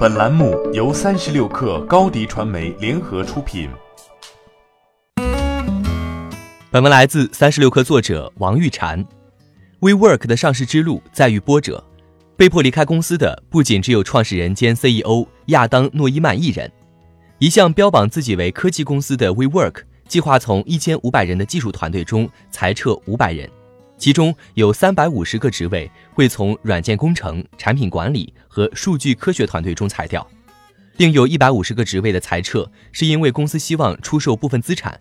[0.00, 3.68] 本栏目由三十六氪高低传媒联合出品。
[6.70, 9.04] 本文来自三十六氪作者王玉婵。
[9.80, 11.84] WeWork 的上市之路在于波折，
[12.34, 16.72] 被迫离开公司的不仅只有创始人兼 CEO 亚当·诺伊曼一人。
[17.38, 23.46] 一向标榜自己为科技公司的 WeWork，计划从一千五百人的技术团队中裁撤五百人。
[24.00, 30.26] 其中有三百五十个职位会从软件工程、产品管理和数据科学团队中裁掉，
[30.96, 34.98] 另有一百五十个职位的裁撤是因为公司希望出售部分资产。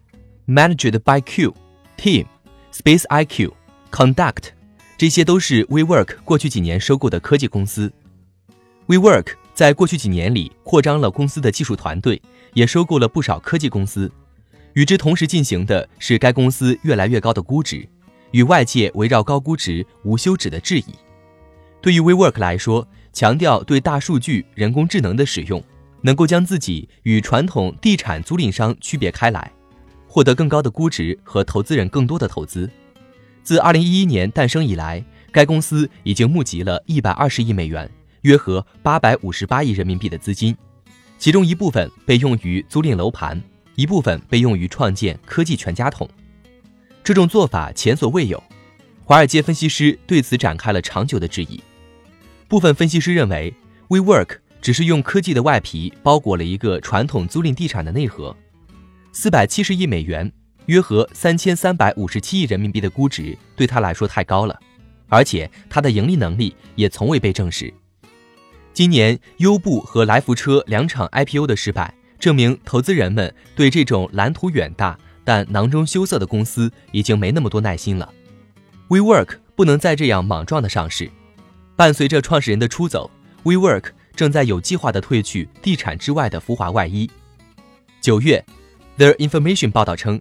[0.47, 1.53] Managed by Q、
[1.97, 2.25] Team、
[2.73, 3.53] Space IQ、
[3.89, 4.49] Conduct，
[4.97, 7.93] 这些都是 WeWork 过去几年收购的科技公司。
[8.87, 12.21] WeWork 在过去几年里扩张了公司的技术团队，
[12.53, 14.11] 也收购了不少科技公司。
[14.73, 17.87] 与之同时进行的是该公司越来越高的估值。
[18.31, 20.85] 与外界围绕高估值无休止的质疑，
[21.81, 25.63] 对于 WeWork 来说，强调对大数据、人工智能的使用，
[26.01, 29.51] 能够将自己与传统地产租赁商区别开来，
[30.07, 32.69] 获得更高的估值和投资人更多的投资。
[33.43, 37.89] 自2011年诞生以来，该公司已经募集了一百二十亿美元，
[38.21, 40.55] 约合八百五十八亿人民币的资金，
[41.17, 43.41] 其中一部分被用于租赁楼盘，
[43.75, 46.07] 一部分被用于创建科技全家桶。
[47.09, 48.43] 这种做法前所未有，
[49.03, 51.59] 华尔街分析师对此展开了长久的质疑。
[52.47, 53.51] 部分分析师认为
[53.87, 58.37] ，WeWork 只是用科技的外皮包裹了一个传统租赁地产的内核。
[59.11, 60.31] 四百七十亿美元，
[60.67, 64.59] 约合三千三百五十七亿人民币的估值对他来说太高了，
[65.07, 67.73] 而且他的盈利能力也从未被证实。
[68.71, 74.95] 今年优步和来福车两场 IPO 的失败，证明投资人们对这种蓝图远大。
[75.29, 78.11] 但囊中羞涩的公司已经没那么多耐心了。
[78.87, 81.07] WeWork 不能再这样莽撞的上市。
[81.75, 83.11] 伴随着创始人的出走
[83.43, 87.07] ，WeWork 正在有计划的褪去地产之外的浮华外衣。
[88.01, 88.43] 九月
[88.97, 90.19] ，The Information 报道称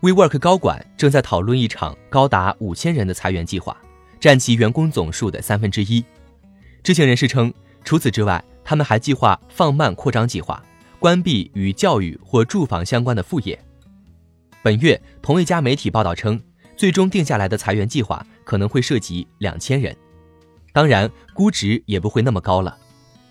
[0.00, 3.76] ，WeWork 高管正在讨论一场高达五千人的裁员计划，
[4.18, 6.02] 占其员工总数的三分之一。
[6.82, 7.52] 知情人士称，
[7.84, 10.64] 除此之外，他们还计划放慢扩张计划，
[10.98, 13.60] 关闭与教育或住房相关的副业。
[14.66, 16.42] 本月，同一家媒体报道称，
[16.76, 19.96] 最终定下来的裁员计划可能会涉及两千人，
[20.72, 22.76] 当然，估值也不会那么高了。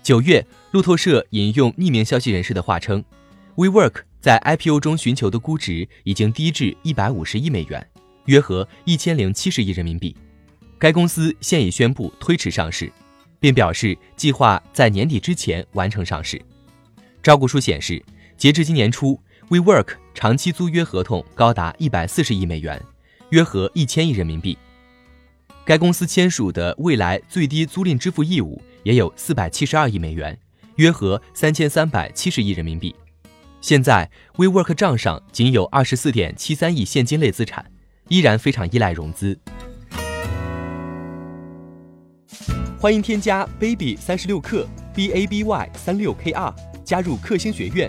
[0.02, 3.04] 九月，路透社引用匿名消息人士的话称
[3.56, 7.86] ，WeWork 在 IPO 中寻求的估值已经低至一百五十亿美元，
[8.24, 10.16] 约合一千零七十亿人民币。
[10.78, 12.90] 该公司现已宣布推迟上市，
[13.38, 16.40] 并表示计划在年底之前完成上市。
[17.22, 18.02] 招股书显示，
[18.38, 19.20] 截至今年初。
[19.48, 22.82] WeWork 长期租约合同高达一百四十亿美元，
[23.30, 24.58] 约合一千亿人民币。
[25.64, 30.36] 该公司签署的未来最低租赁支付义务也有四百七十二亿美元，
[30.78, 32.92] 约合三千三百七十亿人民币。
[33.60, 37.64] 现在 WeWork 账上仅有二十四点七三亿现金类资产，
[38.08, 39.38] 依然非常依赖融资。
[42.80, 46.52] 欢迎添加 baby 三十六克 b a b y 三六 k r
[46.84, 47.88] 加入克星学院。